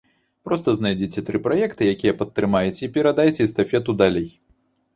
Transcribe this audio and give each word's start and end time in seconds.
Проста 0.47 0.73
знайдзіце 0.79 1.23
тры 1.27 1.41
праекты, 1.49 1.83
якія 1.93 2.15
падтрымаеце, 2.23 2.81
і 2.89 2.91
перадайце 2.99 3.41
эстафету 3.49 3.99
далей. 4.03 4.29